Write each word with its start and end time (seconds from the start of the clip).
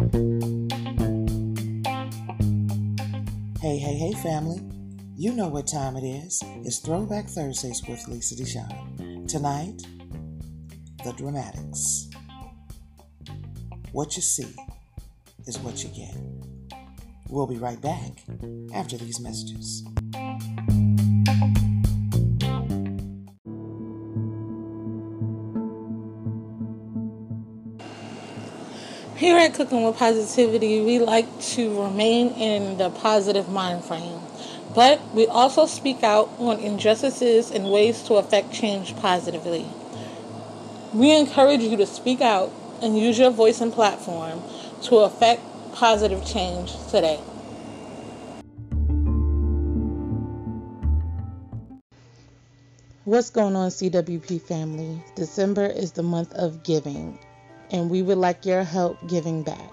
Hey, 0.00 0.06
hey, 3.76 3.94
hey, 3.98 4.12
family. 4.22 4.58
You 5.14 5.34
know 5.34 5.48
what 5.48 5.66
time 5.66 5.94
it 5.94 6.04
is. 6.04 6.42
It's 6.64 6.78
Throwback 6.78 7.26
Thursdays 7.28 7.82
with 7.86 8.08
Lisa 8.08 8.34
Deshawn. 8.34 9.28
Tonight, 9.28 9.82
The 11.04 11.12
Dramatics. 11.12 12.08
What 13.92 14.16
you 14.16 14.22
see 14.22 14.56
is 15.46 15.58
what 15.58 15.84
you 15.84 15.90
get. 15.90 16.16
We'll 17.28 17.46
be 17.46 17.58
right 17.58 17.80
back 17.82 18.24
after 18.72 18.96
these 18.96 19.20
messages. 19.20 19.84
Here 29.20 29.36
at 29.36 29.52
Cooking 29.52 29.82
with 29.82 29.98
Positivity, 29.98 30.80
we 30.80 30.98
like 30.98 31.26
to 31.52 31.82
remain 31.82 32.28
in 32.28 32.78
the 32.78 32.88
positive 32.88 33.50
mind 33.50 33.84
frame, 33.84 34.18
but 34.74 34.98
we 35.12 35.26
also 35.26 35.66
speak 35.66 36.02
out 36.02 36.30
on 36.38 36.58
injustices 36.58 37.50
and 37.50 37.70
ways 37.70 38.02
to 38.04 38.14
affect 38.14 38.50
change 38.50 38.96
positively. 38.96 39.66
We 40.94 41.14
encourage 41.14 41.60
you 41.60 41.76
to 41.76 41.84
speak 41.84 42.22
out 42.22 42.50
and 42.80 42.98
use 42.98 43.18
your 43.18 43.30
voice 43.30 43.60
and 43.60 43.70
platform 43.70 44.42
to 44.84 44.96
affect 45.00 45.42
positive 45.74 46.24
change 46.24 46.72
today. 46.86 47.20
What's 53.04 53.28
going 53.28 53.54
on, 53.54 53.68
CWP 53.68 54.40
family? 54.40 55.04
December 55.14 55.66
is 55.66 55.92
the 55.92 56.02
month 56.02 56.32
of 56.32 56.62
giving, 56.62 57.18
and 57.70 57.90
we 57.90 58.02
would 58.02 58.18
like 58.18 58.44
your 58.44 58.64
help 58.64 58.96
giving 59.06 59.42
back. 59.42 59.72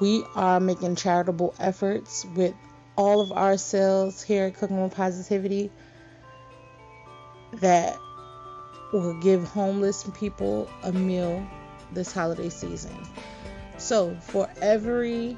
We 0.00 0.24
are 0.34 0.60
making 0.60 0.96
charitable 0.96 1.54
efforts 1.58 2.26
with 2.34 2.54
all 2.96 3.20
of 3.20 3.32
our 3.32 3.56
sales 3.56 4.22
here 4.22 4.46
at 4.46 4.54
Cooking 4.54 4.82
with 4.82 4.94
Positivity 4.94 5.70
that 7.54 7.96
will 8.92 9.18
give 9.20 9.44
homeless 9.44 10.08
people 10.18 10.68
a 10.82 10.92
meal 10.92 11.46
this 11.92 12.12
holiday 12.12 12.48
season. 12.48 12.96
So, 13.78 14.16
for 14.16 14.48
every 14.60 15.36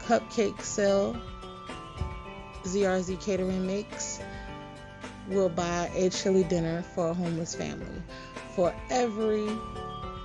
cupcake 0.00 0.60
sale 0.62 1.16
ZRZ 2.64 3.20
Catering 3.20 3.66
makes, 3.66 4.20
we'll 5.28 5.50
buy 5.50 5.90
a 5.94 6.08
chili 6.10 6.44
dinner 6.44 6.82
for 6.94 7.08
a 7.08 7.14
homeless 7.14 7.54
family. 7.54 8.02
For 8.54 8.74
every 8.90 9.46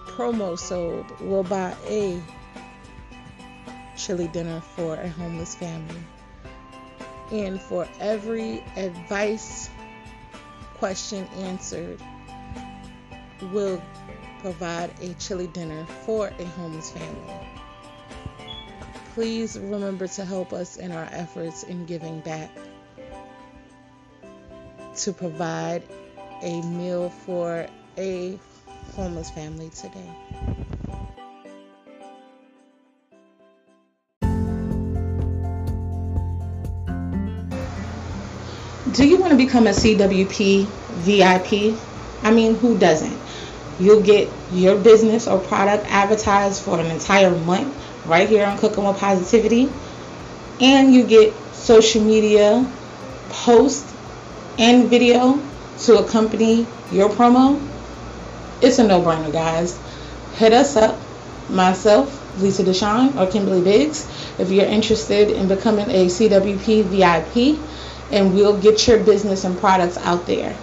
promo 0.10 0.58
sold, 0.58 1.06
we'll 1.22 1.44
buy 1.44 1.76
a 1.88 2.22
chili 3.96 4.28
dinner 4.28 4.62
for 4.62 4.96
a 4.96 5.08
homeless 5.10 5.56
family. 5.56 6.02
And 7.32 7.62
for 7.62 7.88
every 8.00 8.64
advice 8.76 9.70
question 10.76 11.28
answered, 11.38 12.02
we'll 13.54 13.82
provide 14.42 14.92
a 15.02 15.14
chili 15.16 15.48
dinner 15.48 15.86
for 16.06 16.28
a 16.40 16.46
homeless 16.46 16.92
family. 16.92 17.34
Please 19.14 19.60
remember 19.60 20.08
to 20.08 20.26
help 20.26 20.54
us 20.54 20.78
in 20.78 20.92
our 20.92 21.08
efforts 21.12 21.64
in 21.64 21.86
giving 21.86 22.22
back 22.22 22.50
to 24.98 25.14
provide 25.14 25.84
a 26.42 26.62
meal 26.62 27.10
for 27.10 27.68
a 27.98 28.40
homeless 28.96 29.30
family 29.30 29.70
today. 29.70 30.10
Do 38.94 39.08
you 39.08 39.18
want 39.18 39.32
to 39.32 39.38
become 39.38 39.68
a 39.68 39.72
CWP 39.72 40.66
VIP? 40.66 41.80
I 42.24 42.32
mean, 42.32 42.56
who 42.56 42.78
doesn't? 42.78 43.18
You'll 43.80 44.02
get 44.02 44.30
your 44.52 44.78
business 44.78 45.28
or 45.28 45.40
product 45.40 45.86
advertised 45.90 46.64
for 46.64 46.80
an 46.80 46.88
entire 46.88 47.32
month 47.32 47.76
right 48.06 48.28
here 48.28 48.46
on 48.46 48.58
Cooking 48.58 48.84
with 48.84 48.98
Positivity. 48.98 49.70
And 50.60 50.94
you 50.94 51.06
get 51.06 51.34
social 51.54 52.04
media 52.04 52.70
posts 53.30 53.94
and 54.58 54.90
video 54.90 55.40
to 55.80 56.00
accompany 56.00 56.66
your 56.92 57.10
promo. 57.10 57.69
It's 58.62 58.78
a 58.78 58.86
no 58.86 59.02
brainer, 59.02 59.32
guys. 59.32 59.80
Hit 60.36 60.52
us 60.52 60.76
up, 60.76 61.00
myself, 61.50 62.42
Lisa 62.42 62.64
Deshawn, 62.64 63.16
or 63.16 63.32
Kimberly 63.32 63.62
Biggs, 63.62 64.06
if 64.38 64.52
you're 64.52 64.66
interested 64.66 65.32
in 65.32 65.48
becoming 65.48 65.90
a 65.90 66.08
CWP 66.08 66.84
VIP, 66.84 67.60
and 68.12 68.34
we'll 68.34 68.60
get 68.60 68.88
your 68.88 69.02
business 69.04 69.46
and 69.46 69.58
products 69.58 69.98
out 69.98 70.26
there. 70.26 70.54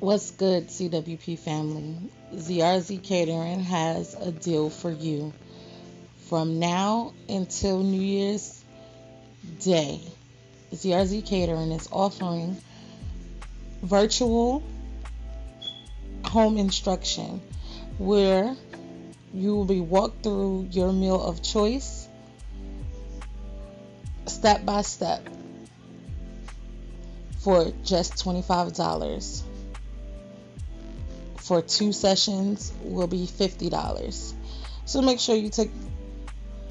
What's 0.00 0.32
good, 0.32 0.68
CWP 0.68 1.38
family? 1.38 1.94
ZRZ 2.34 3.02
Catering 3.02 3.60
has 3.60 4.14
a 4.14 4.32
deal 4.32 4.70
for 4.70 4.90
you. 4.90 5.32
From 6.28 6.58
now 6.58 7.12
until 7.28 7.80
New 7.80 8.00
Year's 8.00 8.59
Day, 9.60 10.00
ZRZ 10.72 11.24
Catering 11.24 11.72
is 11.72 11.88
offering 11.90 12.56
virtual 13.82 14.62
home 16.24 16.58
instruction 16.58 17.40
where 17.98 18.54
you 19.32 19.54
will 19.54 19.64
be 19.64 19.80
walked 19.80 20.22
through 20.22 20.68
your 20.70 20.92
meal 20.92 21.22
of 21.22 21.42
choice 21.42 22.08
step 24.26 24.64
by 24.64 24.82
step 24.82 25.26
for 27.38 27.72
just 27.84 28.14
$25 28.24 29.42
for 31.50 31.62
two 31.62 31.92
sessions 31.92 32.72
will 32.84 33.08
be 33.08 33.26
$50. 33.26 34.34
So 34.84 35.02
make 35.02 35.18
sure 35.18 35.34
you 35.34 35.50
take 35.50 35.70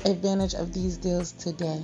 advantage 0.06 0.54
of 0.54 0.74
these 0.74 0.98
deals 0.98 1.32
today. 1.34 1.82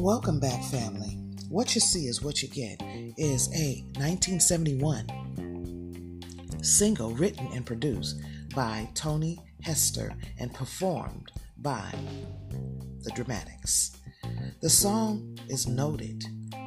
Welcome 0.00 0.40
back, 0.40 0.64
family. 0.64 1.18
What 1.50 1.74
you 1.74 1.80
see 1.82 2.06
is 2.06 2.22
what 2.22 2.42
you 2.42 2.48
get 2.48 2.80
is 3.18 3.48
a 3.54 3.84
1971 3.98 6.22
single 6.62 7.10
written 7.10 7.46
and 7.52 7.66
produced 7.66 8.18
by 8.54 8.88
Tony 8.94 9.38
Hester 9.60 10.14
and 10.38 10.54
performed 10.54 11.30
by 11.58 11.92
the 13.02 13.10
Dramatics. 13.10 13.98
The 14.62 14.70
song 14.70 15.36
is 15.50 15.66
noted 15.66 16.24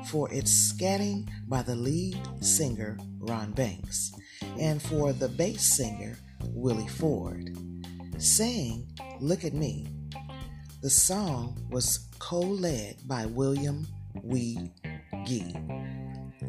for 0.10 0.32
its 0.32 0.52
scatting 0.52 1.28
by 1.48 1.64
the 1.64 1.76
lead 1.76 2.22
singer 2.40 3.00
Ron 3.18 3.54
Banks 3.54 4.14
and 4.60 4.80
for 4.80 5.12
the 5.12 5.30
bass 5.30 5.64
singer 5.64 6.20
Willie 6.50 6.88
Ford. 6.88 7.58
Saying, 8.20 8.88
Look 9.20 9.44
at 9.44 9.56
Me. 9.56 9.88
The 10.84 10.90
song 10.90 11.66
was 11.72 12.10
co 12.20 12.42
led 12.42 13.08
by 13.08 13.26
William 13.26 13.88
Wee 14.22 14.70
Gee, 15.24 15.56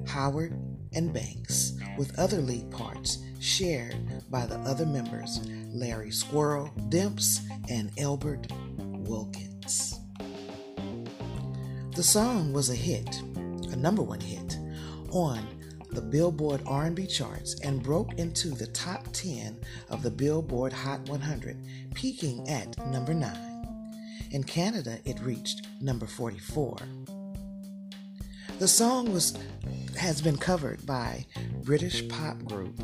Howard, 0.09 0.59
and 0.93 1.12
Banks, 1.12 1.75
with 1.97 2.19
other 2.19 2.41
lead 2.41 2.69
parts 2.72 3.22
shared 3.39 3.95
by 4.33 4.45
the 4.47 4.56
other 4.56 4.87
members 4.87 5.39
Larry 5.72 6.10
Squirrel 6.10 6.69
Demps 6.89 7.42
and 7.71 7.92
Elbert 7.97 8.48
Wilkins. 9.07 10.01
The 11.95 12.03
song 12.03 12.53
was 12.53 12.71
a 12.71 12.75
hit, 12.75 13.22
a 13.71 13.77
number 13.77 14.03
one 14.03 14.19
hit, 14.19 14.59
on 15.10 15.47
the 15.92 16.03
Billboard 16.03 16.60
R&B 16.66 17.07
charts 17.07 17.54
and 17.60 17.84
broke 17.84 18.15
into 18.15 18.48
the 18.48 18.66
top 18.66 19.07
10 19.13 19.60
of 19.91 20.03
the 20.03 20.10
Billboard 20.10 20.72
Hot 20.72 21.09
100, 21.09 21.57
peaking 21.95 22.48
at 22.48 22.77
number 22.89 23.15
9. 23.15 23.53
In 24.34 24.42
Canada, 24.42 24.98
it 25.04 25.21
reached 25.21 25.69
number 25.81 26.09
44. 26.09 26.77
The 28.59 28.66
song 28.66 29.13
was 29.13 29.39
has 29.97 30.21
been 30.21 30.36
covered 30.36 30.84
by 30.84 31.25
British 31.63 32.09
pop 32.09 32.42
group. 32.42 32.77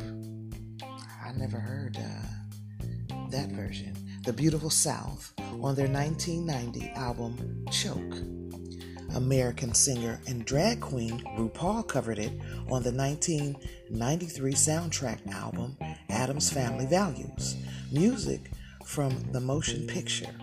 I 0.81 1.33
never 1.35 1.59
heard 1.59 1.97
uh, 1.97 3.17
that 3.31 3.49
version. 3.49 3.93
The 4.23 4.31
Beautiful 4.31 4.69
South 4.69 5.33
on 5.61 5.75
their 5.75 5.89
1990 5.89 6.89
album 6.95 7.65
Choke. 7.69 8.15
American 9.13 9.73
singer 9.73 10.21
and 10.27 10.45
drag 10.45 10.79
queen 10.79 11.19
RuPaul 11.37 11.85
covered 11.85 12.19
it 12.19 12.31
on 12.69 12.81
the 12.81 12.93
1993 12.93 14.53
soundtrack 14.53 15.29
album 15.33 15.75
Addams 16.09 16.49
Family 16.49 16.85
Values. 16.85 17.57
Music 17.91 18.51
from 18.85 19.19
the 19.33 19.41
motion 19.41 19.85
picture. 19.85 20.33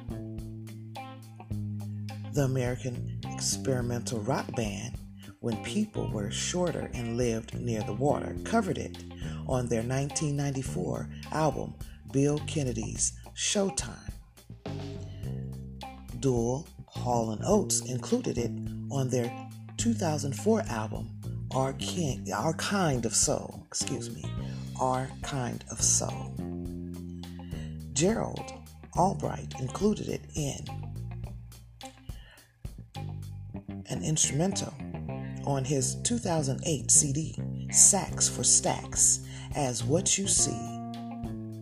The 2.39 2.45
American 2.45 3.19
experimental 3.35 4.21
rock 4.21 4.55
band, 4.55 4.97
When 5.41 5.61
People 5.65 6.09
Were 6.13 6.31
Shorter 6.31 6.89
and 6.95 7.17
Lived 7.17 7.59
Near 7.61 7.83
the 7.83 7.95
Water, 7.95 8.37
covered 8.45 8.79
it 8.79 8.97
on 9.49 9.67
their 9.67 9.83
1994 9.83 11.09
album 11.33 11.75
Bill 12.13 12.39
Kennedy's 12.47 13.15
Showtime. 13.35 14.13
Daryl, 16.21 16.65
Hall 16.87 17.33
and 17.33 17.43
Oates 17.45 17.81
included 17.91 18.39
it 18.39 18.53
on 18.93 19.09
their 19.09 19.33
2004 19.79 20.61
album 20.69 21.11
Our, 21.53 21.75
Our 22.33 22.53
Kind 22.53 23.05
of 23.05 23.17
Soul. 23.17 23.65
Excuse 23.67 24.15
me, 24.15 24.25
Our 24.81 25.11
Kind 25.23 25.65
of 25.73 25.83
Soul. 25.83 26.33
Gerald 27.95 28.53
Albright 28.97 29.55
included 29.59 30.09
it 30.09 30.23
in 30.37 30.88
an 33.89 34.03
instrumental 34.03 34.73
on 35.45 35.65
his 35.65 35.97
2008 36.03 36.91
CD, 36.91 37.35
Sax 37.71 38.29
for 38.29 38.43
Stax, 38.43 39.25
as 39.55 39.83
What 39.83 40.19
You 40.19 40.27
See 40.27 40.51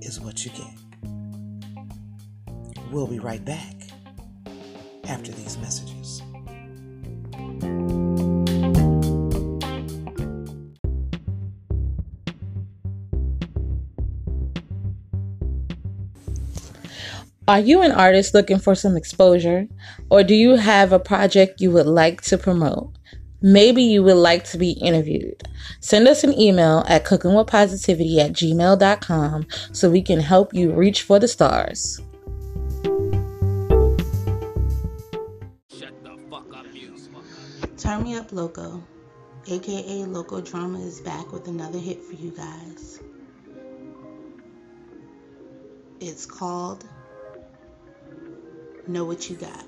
is 0.00 0.20
What 0.20 0.44
You 0.44 0.50
Get. 0.52 0.74
We'll 2.90 3.06
be 3.06 3.18
right 3.18 3.44
back 3.44 3.74
after 5.08 5.32
these 5.32 5.56
messages. 5.58 6.22
Are 17.48 17.60
you 17.60 17.80
an 17.82 17.92
artist 17.92 18.34
looking 18.34 18.58
for 18.58 18.74
some 18.74 18.96
exposure? 18.96 19.68
Or 20.10 20.24
do 20.24 20.34
you 20.34 20.56
have 20.56 20.92
a 20.92 20.98
project 20.98 21.60
you 21.60 21.70
would 21.70 21.86
like 21.86 22.20
to 22.22 22.36
promote? 22.36 22.92
Maybe 23.40 23.84
you 23.84 24.02
would 24.02 24.16
like 24.16 24.42
to 24.46 24.58
be 24.58 24.72
interviewed. 24.72 25.44
Send 25.78 26.08
us 26.08 26.24
an 26.24 26.36
email 26.36 26.84
at 26.88 27.04
cookingwithpositivity 27.04 28.18
at 28.18 28.32
gmail.com 28.32 29.46
so 29.70 29.88
we 29.88 30.02
can 30.02 30.18
help 30.18 30.54
you 30.54 30.72
reach 30.72 31.02
for 31.02 31.20
the 31.20 31.28
stars. 31.28 32.00
Turn 37.76 38.02
Me 38.02 38.16
Up 38.16 38.32
Loco, 38.32 38.82
aka 39.46 40.04
Loco 40.04 40.40
Drama, 40.40 40.80
is 40.80 41.00
back 41.00 41.30
with 41.32 41.46
another 41.46 41.78
hit 41.78 42.02
for 42.02 42.14
you 42.14 42.32
guys. 42.32 43.00
It's 46.00 46.26
called 46.26 46.84
Know 48.88 49.04
What 49.04 49.28
You 49.28 49.36
Got. 49.36 49.64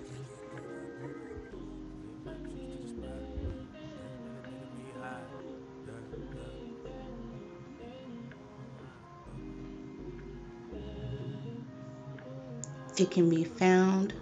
It 12.97 13.11
can 13.11 13.29
be 13.31 13.45
found 13.45 14.13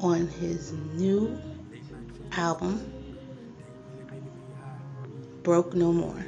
on 0.00 0.28
his 0.28 0.72
new 0.72 1.40
album, 2.32 2.92
Broke 5.42 5.74
No 5.74 5.92
More. 5.92 6.26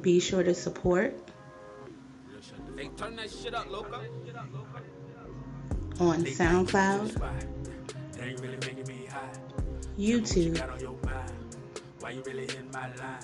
Be 0.00 0.18
sure 0.18 0.42
to 0.42 0.54
support 0.54 1.31
on 6.00 6.24
SoundCloud, 6.24 7.12
YouTube, 9.98 10.58
why 12.00 12.10
you 12.10 12.22
really 12.26 12.42
hit 12.42 12.72
my 12.72 12.88
line? 12.96 13.18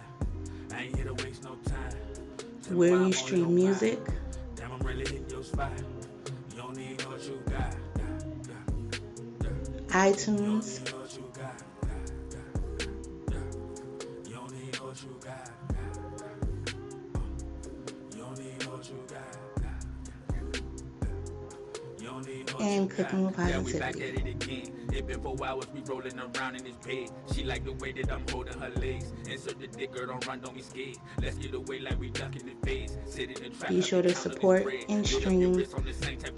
I 0.73 0.83
ain't 0.83 0.97
hit 0.97 1.07
a 1.09 1.15
waste 1.15 1.45
of 1.47 1.63
time. 1.65 1.93
where 2.71 2.91
you 3.03 3.13
stream 3.13 3.55
music, 3.55 3.99
iTunes, 9.89 10.98
and 22.69 22.91
cooking 22.91 23.27
with 23.27 23.37
positivity. 23.37 24.73
It 24.93 25.07
been 25.07 25.21
four 25.21 25.37
hours, 25.45 25.67
we 25.75 25.81
rolling 25.81 26.19
around 26.19 26.57
in 26.57 26.65
this 26.65 26.77
bed. 26.77 27.11
She 27.33 27.45
like 27.45 27.65
the 27.65 27.73
way 27.73 27.93
that 27.93 28.11
I'm 28.11 28.25
holding 28.31 28.59
her 28.59 28.71
legs. 28.71 29.13
Insert 29.29 29.61
the 29.61 29.67
dick, 29.67 29.93
girl, 29.93 30.07
don't 30.07 30.27
run, 30.27 30.41
don't 30.41 30.55
be 30.55 30.63
scared. 30.63 30.97
Let's 31.23 31.37
get 31.37 31.55
away 31.55 31.81
like 31.81 32.01
we 32.01 32.11
ducking 32.11 32.47
the 32.47 32.67
face. 32.67 32.97
Sit 33.07 33.31
in 33.31 33.43
the 33.43 33.51
trap. 33.57 33.71
Be 33.71 33.83
sure 33.83 34.03
to 34.03 34.15
support 34.15 34.67
and 34.89 35.07
stream 35.07 35.65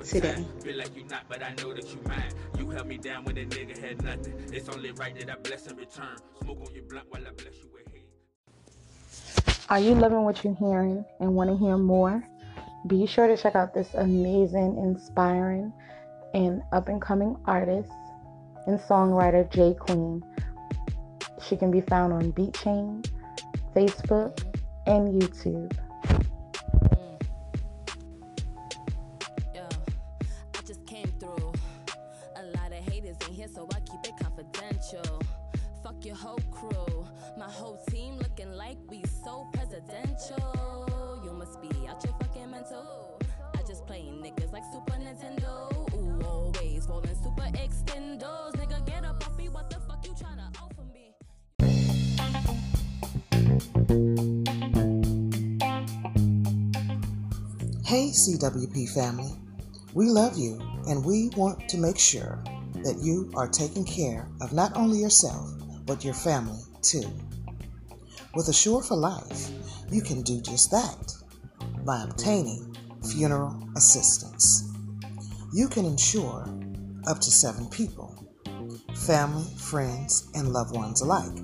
today. 0.05 0.45
Feel 0.63 0.77
like 0.77 0.97
you 0.97 1.05
not, 1.05 1.25
but 1.29 1.43
I 1.43 1.55
know 1.63 1.73
that 1.73 1.89
you 1.93 2.01
mine. 2.07 2.33
You 2.59 2.71
held 2.71 2.87
me 2.87 2.99
down 2.99 3.25
when 3.25 3.39
a 3.39 3.45
nigga 3.45 3.79
had 3.79 4.03
nothing. 4.03 4.35
It's 4.53 4.69
only 4.69 4.93
right 4.93 5.19
that 5.19 5.31
I 5.31 5.37
bless 5.37 5.67
in 5.67 5.77
return. 5.77 6.17
Smoke 6.43 6.61
on 6.67 6.75
your 6.75 6.85
blunt 6.85 7.07
while 7.11 7.23
I 7.27 7.31
bless 7.31 7.55
you 7.63 7.69
with 7.73 7.93
hate. 7.93 8.07
Are 9.69 9.79
you 9.79 9.95
loving 9.95 10.25
what 10.25 10.43
you're 10.45 10.57
hearing 10.57 11.05
and 11.21 11.35
want 11.35 11.51
to 11.51 11.57
hear 11.57 11.77
more? 11.77 12.23
Be 12.87 13.07
sure 13.07 13.27
to 13.27 13.37
check 13.37 13.55
out 13.55 13.75
this 13.75 13.89
amazing, 13.95 14.79
inspiring, 14.79 15.73
and 16.35 16.63
up 16.73 16.89
and 16.89 17.01
coming 17.01 17.37
artist 17.47 17.91
and 18.67 18.79
songwriter 18.81 19.51
Jay 19.51 19.75
Queen. 19.79 20.23
She 21.41 21.57
can 21.57 21.71
be 21.71 21.81
found 21.81 22.13
on 22.13 22.33
BeatChain, 22.33 23.09
Facebook, 23.75 24.43
and 24.87 25.21
YouTube. 25.21 25.77
Hey, 57.91 58.11
CWP 58.11 58.95
family. 58.95 59.33
We 59.95 60.07
love 60.07 60.39
you 60.39 60.61
and 60.87 61.05
we 61.05 61.29
want 61.31 61.69
to 61.71 61.77
make 61.77 61.99
sure 61.99 62.41
that 62.85 63.01
you 63.03 63.33
are 63.35 63.49
taking 63.49 63.85
care 63.85 64.29
of 64.41 64.53
not 64.53 64.77
only 64.77 65.01
yourself, 65.01 65.51
but 65.87 66.05
your 66.05 66.15
family 66.15 66.61
too. 66.83 67.11
With 68.37 68.47
Assure 68.47 68.81
for 68.81 68.97
Life, 68.97 69.51
you 69.91 70.03
can 70.03 70.23
do 70.23 70.41
just 70.41 70.71
that 70.71 71.13
by 71.85 72.05
obtaining 72.05 72.77
funeral 73.11 73.61
assistance. 73.77 74.73
You 75.53 75.67
can 75.67 75.85
insure 75.85 76.49
up 77.09 77.19
to 77.19 77.31
seven 77.33 77.69
people, 77.71 78.15
family, 78.95 79.53
friends, 79.57 80.31
and 80.37 80.53
loved 80.53 80.77
ones 80.77 81.01
alike. 81.01 81.37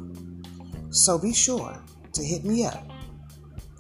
So 0.91 1.19
be 1.19 1.35
sure 1.35 1.77
to 2.13 2.23
hit 2.23 2.45
me 2.45 2.67
up 2.67 2.87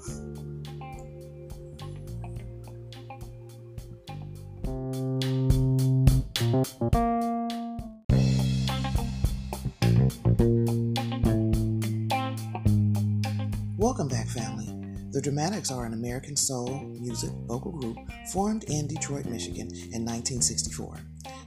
Dramatics 15.23 15.71
are 15.71 15.85
an 15.85 15.93
American 15.93 16.35
soul 16.35 16.81
music 16.99 17.31
vocal 17.47 17.71
group 17.71 17.97
formed 18.33 18.65
in 18.65 18.89
Detroit, 18.89 19.25
Michigan 19.25 19.69
in 19.69 20.05
1964. 20.05 20.99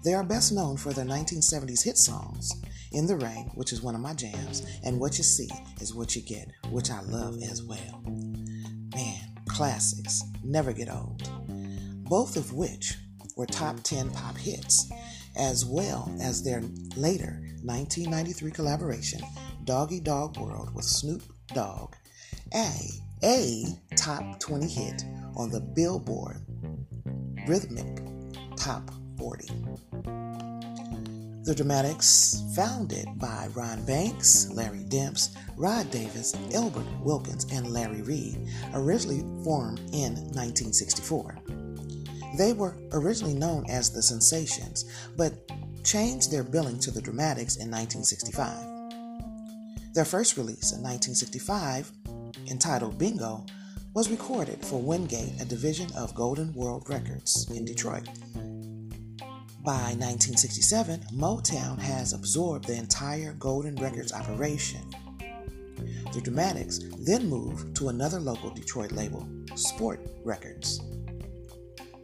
They 0.01 0.13
are 0.13 0.23
best 0.23 0.53
known 0.53 0.77
for 0.77 0.93
their 0.93 1.03
1970s 1.03 1.83
hit 1.83 1.97
songs, 1.97 2.53
In 2.93 3.05
the 3.05 3.17
Rain, 3.17 3.51
which 3.55 3.73
is 3.73 3.81
one 3.81 3.93
of 3.93 3.99
my 3.99 4.13
jams, 4.13 4.65
and 4.85 4.97
What 4.97 5.17
You 5.17 5.25
See 5.25 5.49
is 5.81 5.93
What 5.93 6.15
You 6.15 6.21
Get, 6.21 6.47
which 6.69 6.89
I 6.89 7.01
love 7.01 7.35
as 7.43 7.63
well. 7.63 8.01
Man, 8.95 9.35
classics 9.49 10.23
never 10.41 10.71
get 10.71 10.89
old. 10.89 11.29
Both 12.07 12.37
of 12.37 12.53
which 12.53 12.95
were 13.35 13.45
top 13.45 13.83
10 13.83 14.09
pop 14.11 14.37
hits, 14.37 14.89
as 15.35 15.65
well 15.65 16.09
as 16.21 16.41
their 16.41 16.61
later 16.95 17.41
1993 17.61 18.51
collaboration, 18.51 19.19
Doggy 19.65 19.99
Dogg 19.99 20.37
World 20.37 20.73
with 20.73 20.85
Snoop 20.85 21.23
Dogg, 21.53 21.93
a, 22.53 22.71
a 23.23 23.65
top 23.95 24.39
20 24.39 24.67
hit 24.67 25.03
on 25.35 25.49
the 25.49 25.59
Billboard 25.59 26.37
Rhythmic 27.47 28.03
Top 28.57 28.89
40. 29.17 29.47
The 31.43 31.53
Dramatics, 31.55 32.41
founded 32.55 33.07
by 33.17 33.49
Ron 33.53 33.85
Banks, 33.85 34.49
Larry 34.49 34.83
Demps, 34.85 35.35
Rod 35.55 35.91
Davis, 35.91 36.33
Elbert 36.51 36.87
Wilkins, 37.01 37.45
and 37.51 37.71
Larry 37.71 38.01
Reid, 38.01 38.47
originally 38.73 39.21
formed 39.43 39.79
in 39.93 40.15
1964. 40.33 41.37
They 42.37 42.53
were 42.53 42.75
originally 42.93 43.35
known 43.35 43.69
as 43.69 43.91
the 43.91 44.01
Sensations, 44.01 44.85
but 45.15 45.33
changed 45.83 46.31
their 46.31 46.43
billing 46.43 46.79
to 46.79 46.89
the 46.89 47.01
Dramatics 47.01 47.57
in 47.57 47.69
1965. 47.69 48.75
Their 49.93 50.03
first 50.03 50.35
release 50.35 50.71
in 50.71 50.81
1965, 50.81 51.91
entitled 52.47 52.97
Bingo, 52.97 53.45
was 53.93 54.09
recorded 54.09 54.63
for 54.65 54.81
Wingate, 54.81 55.41
a 55.41 55.45
division 55.45 55.89
of 55.95 56.13
Golden 56.15 56.53
World 56.53 56.89
Records 56.89 57.49
in 57.49 57.63
Detroit. 57.63 58.07
By 59.63 59.95
1967, 59.97 60.99
Motown 61.13 61.79
has 61.79 62.13
absorbed 62.13 62.65
the 62.65 62.75
entire 62.75 63.33
Golden 63.33 63.75
Records 63.77 64.13
operation. 64.13 64.81
The 66.13 66.21
Dramatics 66.21 66.81
then 66.99 67.27
moved 67.27 67.75
to 67.77 67.89
another 67.89 68.19
local 68.19 68.49
Detroit 68.49 68.91
label, 68.91 69.27
Sport 69.55 70.05
Records, 70.23 70.81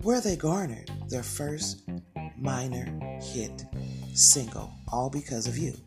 where 0.02 0.22
they 0.22 0.36
garnered 0.36 0.90
their 1.10 1.24
first 1.24 1.84
minor 2.38 2.86
hit 3.22 3.64
single, 4.14 4.72
All 4.92 5.10
Because 5.10 5.46
of 5.46 5.58
You. 5.58 5.78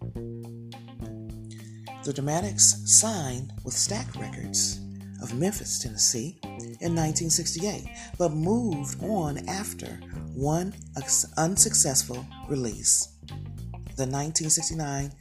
The 2.04 2.12
Dramatics 2.12 2.82
signed 2.84 3.52
with 3.64 3.74
Stax 3.74 4.20
Records 4.20 4.80
of 5.22 5.34
Memphis, 5.34 5.78
Tennessee 5.78 6.38
in 6.42 6.94
1968, 6.94 7.84
but 8.18 8.32
moved 8.32 9.02
on 9.02 9.48
after 9.48 9.98
one 10.34 10.74
unsuccessful 11.38 12.26
release. 12.48 13.08
The 13.96 14.06
1969 14.06 15.12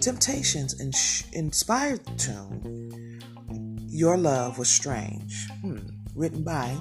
Temptations 0.00 0.74
inspired 1.32 2.00
tune 2.18 3.20
Your 3.88 4.16
Love 4.16 4.58
Was 4.58 4.68
Strange, 4.68 5.48
hmm, 5.60 5.78
written 6.14 6.42
by 6.42 6.74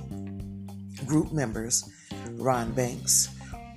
group 1.05 1.33
members 1.33 1.89
Ron 2.31 2.71
Banks, 2.71 3.29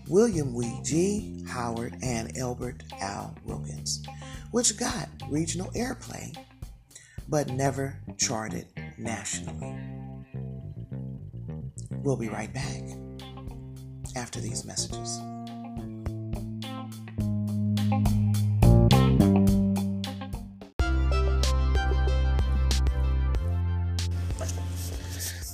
William 0.09 0.55
Weege 0.55 1.47
Howard, 1.49 1.97
and 2.03 2.37
Elbert 2.37 2.83
Al 3.01 3.37
Wilkins, 3.45 4.03
which 4.51 4.79
got 4.79 5.09
regional 5.29 5.71
airplay 5.73 6.37
but 7.29 7.51
never 7.51 7.99
charted 8.19 8.67
nationally. 8.99 9.77
We'll 11.91 12.17
be 12.17 12.29
right 12.29 12.53
back 12.53 12.83
after 14.17 14.41
these 14.41 14.65
messages. 14.65 15.21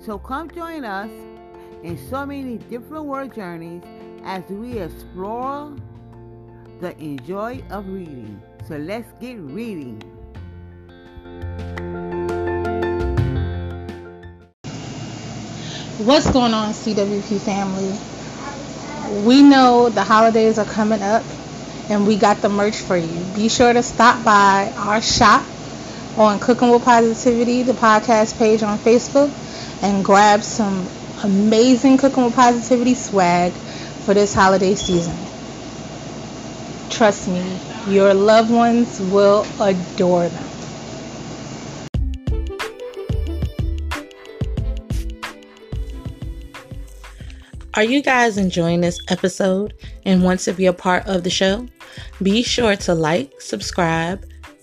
So 0.00 0.16
come 0.16 0.48
join 0.48 0.84
us 0.84 1.10
in 1.82 1.98
so 2.08 2.24
many 2.24 2.58
different 2.70 3.04
word 3.04 3.34
journeys 3.34 3.82
as 4.24 4.44
we 4.48 4.78
explore 4.78 5.74
the 6.80 6.96
enjoy 6.98 7.62
of 7.70 7.88
reading. 7.88 8.40
So 8.68 8.76
let's 8.76 9.10
get 9.20 9.38
reading. 9.38 10.00
What's 15.98 16.30
going 16.30 16.54
on, 16.54 16.72
CWP 16.74 17.40
family? 17.40 19.26
We 19.26 19.42
know 19.42 19.88
the 19.88 20.04
holidays 20.04 20.58
are 20.58 20.64
coming 20.64 21.02
up 21.02 21.24
and 21.90 22.06
we 22.06 22.16
got 22.16 22.40
the 22.40 22.48
merch 22.48 22.76
for 22.76 22.96
you. 22.96 23.24
Be 23.34 23.48
sure 23.48 23.72
to 23.72 23.82
stop 23.82 24.24
by 24.24 24.72
our 24.76 25.02
shop 25.02 25.44
on 26.16 26.38
Cooking 26.38 26.70
with 26.70 26.84
Positivity, 26.84 27.64
the 27.64 27.72
podcast 27.72 28.38
page 28.38 28.62
on 28.62 28.78
Facebook 28.78 29.32
and 29.82 30.04
grab 30.04 30.42
some 30.42 30.88
amazing 31.22 31.98
Cooking 31.98 32.24
with 32.24 32.34
Positivity 32.34 32.94
swag 32.94 33.52
for 33.52 34.14
this 34.14 34.34
holiday 34.34 34.74
season. 34.74 35.16
Trust 36.90 37.28
me, 37.28 37.58
your 37.88 38.14
loved 38.14 38.50
ones 38.50 39.00
will 39.12 39.46
adore 39.60 40.28
them. 40.28 40.44
Are 47.74 47.84
you 47.84 48.02
guys 48.02 48.38
enjoying 48.38 48.80
this 48.80 48.98
episode 49.08 49.72
and 50.04 50.24
want 50.24 50.40
to 50.40 50.52
be 50.52 50.66
a 50.66 50.72
part 50.72 51.06
of 51.06 51.22
the 51.22 51.30
show? 51.30 51.68
Be 52.20 52.42
sure 52.42 52.74
to 52.74 52.94
like, 52.94 53.40
subscribe, 53.40 54.24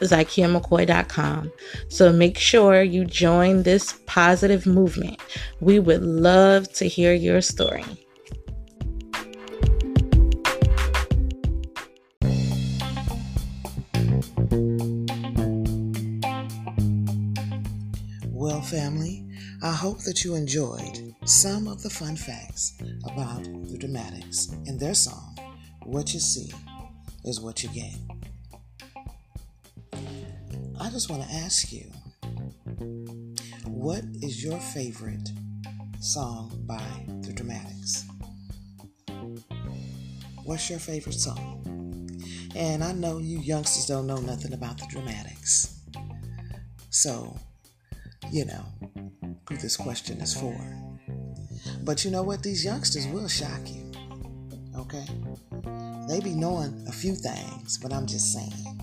ZykiaMcCoy.com. 0.00 1.52
So 1.88 2.12
make 2.12 2.38
sure 2.38 2.82
you 2.82 3.04
join 3.04 3.62
this 3.62 4.00
positive 4.06 4.66
movement. 4.66 5.20
We 5.60 5.78
would 5.78 6.02
love 6.02 6.72
to 6.74 6.86
hear 6.86 7.14
your 7.14 7.40
story. 7.40 7.84
Well, 18.30 18.60
family, 18.62 19.24
I 19.62 19.72
hope 19.72 20.00
that 20.00 20.24
you 20.24 20.34
enjoyed 20.34 21.14
some 21.24 21.66
of 21.68 21.82
the 21.82 21.88
fun 21.88 22.16
facts 22.16 22.74
about 23.04 23.44
the 23.44 23.78
Dramatics 23.78 24.48
and 24.66 24.78
their 24.78 24.92
song, 24.92 25.38
What 25.84 26.12
You 26.12 26.20
See 26.20 26.52
is 27.24 27.40
What 27.40 27.62
You 27.62 27.70
Get. 27.70 27.94
I 30.94 30.96
just 30.96 31.10
want 31.10 31.28
to 31.28 31.34
ask 31.34 31.72
you, 31.72 31.90
what 33.66 34.04
is 34.22 34.44
your 34.44 34.60
favorite 34.60 35.28
song 35.98 36.52
by 36.68 36.88
the 37.22 37.32
Dramatics? 37.32 38.06
What's 40.44 40.70
your 40.70 40.78
favorite 40.78 41.16
song? 41.16 42.08
And 42.54 42.84
I 42.84 42.92
know 42.92 43.18
you 43.18 43.40
youngsters 43.40 43.86
don't 43.86 44.06
know 44.06 44.18
nothing 44.18 44.52
about 44.52 44.78
the 44.78 44.86
Dramatics. 44.88 45.80
So, 46.90 47.36
you 48.30 48.44
know 48.44 48.64
who 49.48 49.56
this 49.56 49.76
question 49.76 50.20
is 50.20 50.32
for. 50.32 50.56
But 51.82 52.04
you 52.04 52.12
know 52.12 52.22
what? 52.22 52.44
These 52.44 52.64
youngsters 52.64 53.08
will 53.08 53.26
shock 53.26 53.62
you. 53.66 53.90
Okay? 54.78 55.06
They 56.08 56.20
be 56.20 56.36
knowing 56.36 56.84
a 56.86 56.92
few 56.92 57.16
things, 57.16 57.78
but 57.78 57.92
I'm 57.92 58.06
just 58.06 58.32
saying. 58.32 58.73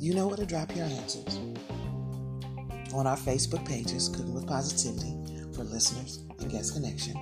You 0.00 0.14
know 0.14 0.28
where 0.28 0.36
to 0.36 0.46
drop 0.46 0.74
your 0.76 0.84
answers. 0.84 1.38
On 2.94 3.04
our 3.04 3.16
Facebook 3.16 3.66
pages, 3.66 4.08
Cooking 4.08 4.32
with 4.32 4.46
Positivity 4.46 5.12
for 5.52 5.64
listeners 5.64 6.24
and 6.38 6.48
guest 6.48 6.72
connection. 6.74 7.14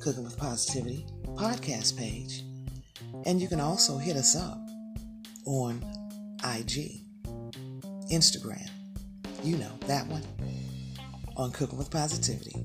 Cooking 0.00 0.24
with 0.24 0.38
Positivity 0.38 1.04
podcast 1.34 1.98
page. 1.98 2.42
And 3.26 3.38
you 3.40 3.48
can 3.48 3.60
also 3.60 3.98
hit 3.98 4.16
us 4.16 4.34
up 4.34 4.58
on 5.44 5.82
IG, 6.42 7.02
Instagram. 8.10 8.70
You 9.42 9.58
know, 9.58 9.72
that 9.86 10.06
one. 10.06 10.22
On 11.36 11.52
Cooking 11.52 11.76
with 11.76 11.90
Positivity. 11.90 12.64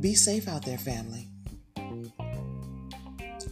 Be 0.00 0.14
safe 0.14 0.48
out 0.48 0.64
there, 0.64 0.78
family. 0.78 1.28